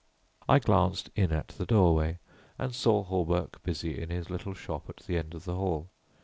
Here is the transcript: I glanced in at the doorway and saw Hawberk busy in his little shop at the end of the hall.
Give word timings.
I 0.49 0.57
glanced 0.57 1.11
in 1.15 1.31
at 1.31 1.49
the 1.49 1.65
doorway 1.67 2.17
and 2.57 2.73
saw 2.73 3.03
Hawberk 3.03 3.61
busy 3.61 4.01
in 4.01 4.09
his 4.09 4.31
little 4.31 4.55
shop 4.55 4.89
at 4.89 4.97
the 5.05 5.15
end 5.15 5.35
of 5.35 5.45
the 5.45 5.53
hall. 5.53 5.89